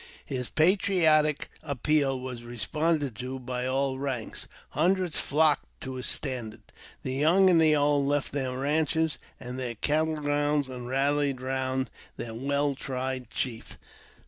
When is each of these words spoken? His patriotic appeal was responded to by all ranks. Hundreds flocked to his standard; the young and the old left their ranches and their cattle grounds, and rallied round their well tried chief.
His 0.25 0.49
patriotic 0.49 1.47
appeal 1.61 2.19
was 2.19 2.43
responded 2.43 3.15
to 3.17 3.37
by 3.37 3.67
all 3.67 3.99
ranks. 3.99 4.47
Hundreds 4.69 5.19
flocked 5.19 5.67
to 5.81 5.93
his 5.93 6.07
standard; 6.07 6.63
the 7.03 7.13
young 7.13 7.51
and 7.51 7.61
the 7.61 7.75
old 7.75 8.07
left 8.07 8.31
their 8.31 8.57
ranches 8.57 9.19
and 9.39 9.59
their 9.59 9.75
cattle 9.75 10.15
grounds, 10.15 10.67
and 10.69 10.87
rallied 10.87 11.39
round 11.39 11.91
their 12.15 12.33
well 12.33 12.73
tried 12.73 13.29
chief. 13.29 13.77